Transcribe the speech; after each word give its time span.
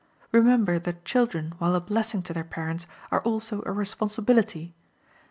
Remember 0.31 0.79
that 0.79 1.05
children, 1.05 1.53
while 1.59 1.75
a 1.75 1.79
blessing 1.79 2.23
to 2.23 2.33
their 2.33 2.43
parents, 2.43 2.87
are 3.11 3.21
also 3.21 3.61
a 3.67 3.71
responsibility. 3.71 4.73